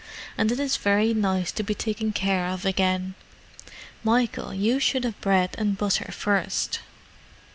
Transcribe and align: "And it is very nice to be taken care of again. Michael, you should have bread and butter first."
"And 0.35 0.51
it 0.51 0.59
is 0.59 0.77
very 0.77 1.13
nice 1.13 1.51
to 1.51 1.61
be 1.61 1.75
taken 1.75 2.11
care 2.11 2.47
of 2.47 2.65
again. 2.65 3.13
Michael, 4.03 4.51
you 4.51 4.79
should 4.79 5.03
have 5.03 5.21
bread 5.21 5.53
and 5.59 5.77
butter 5.77 6.11
first." 6.11 6.79